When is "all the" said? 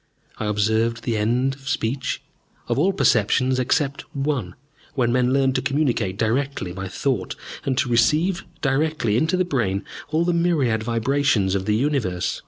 10.09-10.33